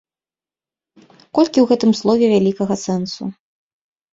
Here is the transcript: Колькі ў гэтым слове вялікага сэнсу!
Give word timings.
Колькі 1.35 1.59
ў 1.61 1.65
гэтым 1.73 1.91
слове 1.99 2.25
вялікага 2.35 2.75
сэнсу! 2.89 3.23